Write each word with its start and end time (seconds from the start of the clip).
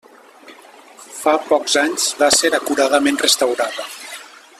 Fa 1.17 1.33
pocs 1.49 1.75
anys 1.83 2.07
va 2.21 2.31
ser 2.37 2.51
acuradament 2.61 3.21
restaurada. 3.27 3.87